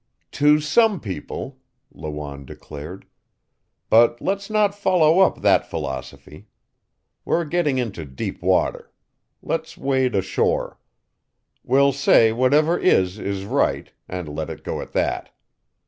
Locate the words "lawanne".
1.93-2.43